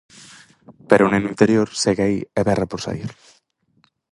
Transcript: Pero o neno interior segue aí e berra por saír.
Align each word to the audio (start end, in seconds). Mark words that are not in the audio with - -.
Pero 0.89 1.03
o 1.05 1.11
neno 1.13 1.31
interior 1.33 1.67
segue 1.83 2.03
aí 2.05 2.19
e 2.39 2.41
berra 2.47 2.69
por 2.71 2.79
saír. 2.85 3.11